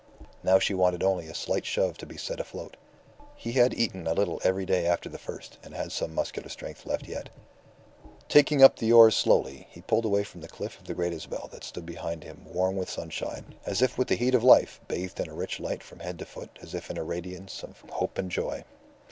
Now 0.41 0.57
she 0.57 0.73
wanted 0.73 1.03
only 1.03 1.27
a 1.27 1.35
slight 1.35 1.63
shove 1.63 1.95
to 1.99 2.07
be 2.07 2.17
set 2.17 2.39
afloat. 2.39 2.75
He 3.35 3.51
had 3.51 3.71
eaten 3.75 4.07
a 4.07 4.15
little 4.15 4.41
every 4.43 4.65
day 4.65 4.87
after 4.87 5.09
the 5.09 5.19
first, 5.19 5.59
and 5.61 5.75
had 5.75 5.91
some 5.91 6.15
muscular 6.15 6.49
strength 6.49 6.87
left 6.87 7.07
yet. 7.07 7.29
Taking 8.27 8.63
up 8.63 8.77
the 8.77 8.91
oars 8.91 9.15
slowly, 9.15 9.67
he 9.69 9.81
pulled 9.81 10.05
away 10.05 10.23
from 10.23 10.41
the 10.41 10.47
cliff 10.47 10.79
of 10.79 10.87
the 10.87 10.95
Great 10.95 11.13
Isabel, 11.13 11.47
that 11.51 11.63
stood 11.63 11.85
behind 11.85 12.23
him 12.23 12.41
warm 12.47 12.77
with 12.77 12.89
sunshine, 12.89 13.53
as 13.63 13.83
if 13.83 13.95
with 13.95 14.07
the 14.07 14.15
heat 14.15 14.33
of 14.33 14.43
life, 14.43 14.81
bathed 14.87 15.19
in 15.19 15.29
a 15.29 15.35
rich 15.35 15.59
light 15.59 15.83
from 15.83 15.99
head 15.99 16.17
to 16.17 16.25
foot 16.25 16.49
as 16.63 16.73
if 16.73 16.89
in 16.89 16.97
a 16.97 17.03
radiance 17.03 17.61
of 17.61 17.81
hope 17.87 18.17
and 18.17 18.31
joy. 18.31 18.63